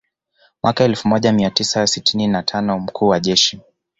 [0.63, 3.61] Mwaka elfu moja mia tisa sitini na tano mkuu wa jeshi